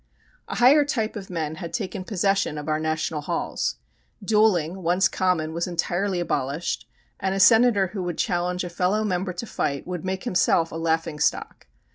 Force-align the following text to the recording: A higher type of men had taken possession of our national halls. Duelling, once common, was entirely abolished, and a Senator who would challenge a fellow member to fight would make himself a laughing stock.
A 0.47 0.55
higher 0.55 0.83
type 0.83 1.15
of 1.15 1.29
men 1.29 1.57
had 1.61 1.71
taken 1.73 2.03
possession 2.03 2.57
of 2.57 2.67
our 2.67 2.79
national 2.79 3.21
halls. 3.21 3.75
Duelling, 4.25 4.81
once 4.81 5.07
common, 5.07 5.53
was 5.53 5.67
entirely 5.67 6.19
abolished, 6.19 6.89
and 7.19 7.35
a 7.35 7.39
Senator 7.39 7.89
who 7.89 8.01
would 8.01 8.17
challenge 8.17 8.63
a 8.63 8.69
fellow 8.71 9.03
member 9.03 9.33
to 9.33 9.45
fight 9.45 9.85
would 9.85 10.03
make 10.03 10.23
himself 10.23 10.71
a 10.71 10.75
laughing 10.75 11.19
stock. 11.19 11.67